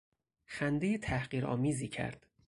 خندهی 0.45 0.97
تحقیر 0.97 1.45
آمیزی 1.45 1.87
کرد. 1.87 2.27